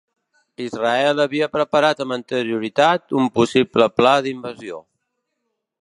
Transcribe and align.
Israel 0.63 1.19
havia 1.25 1.49
preparat 1.57 2.01
amb 2.05 2.15
anterioritat 2.17 3.17
un 3.21 3.31
possible 3.37 3.89
pla 4.01 4.15
d'invasió. 4.29 4.85